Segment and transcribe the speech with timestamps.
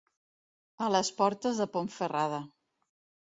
[0.85, 2.41] A les portes de Ponferrada.